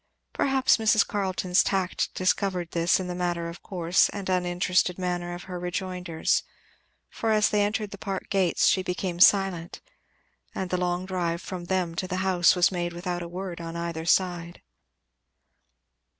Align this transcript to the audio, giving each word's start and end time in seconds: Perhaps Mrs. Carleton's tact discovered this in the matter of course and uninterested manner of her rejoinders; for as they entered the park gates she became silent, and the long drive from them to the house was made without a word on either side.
Perhaps 0.33 0.77
Mrs. 0.77 1.05
Carleton's 1.05 1.61
tact 1.61 2.11
discovered 2.15 2.71
this 2.71 2.99
in 2.99 3.05
the 3.05 3.13
matter 3.13 3.47
of 3.49 3.61
course 3.61 4.09
and 4.09 4.29
uninterested 4.31 4.97
manner 4.97 5.35
of 5.35 5.43
her 5.43 5.59
rejoinders; 5.59 6.41
for 7.07 7.29
as 7.29 7.49
they 7.49 7.61
entered 7.61 7.91
the 7.91 7.99
park 7.99 8.27
gates 8.31 8.65
she 8.65 8.81
became 8.81 9.19
silent, 9.19 9.79
and 10.55 10.71
the 10.71 10.77
long 10.77 11.05
drive 11.05 11.39
from 11.43 11.65
them 11.65 11.93
to 11.93 12.07
the 12.07 12.15
house 12.25 12.55
was 12.55 12.71
made 12.71 12.93
without 12.93 13.21
a 13.21 13.27
word 13.27 13.61
on 13.61 13.75
either 13.75 14.05
side. 14.07 14.63